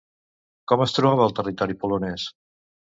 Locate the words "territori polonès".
1.43-2.29